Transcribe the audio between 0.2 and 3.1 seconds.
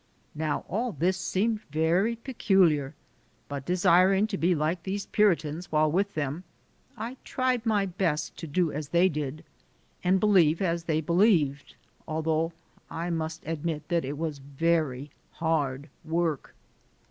Now all this seemed very peculiar,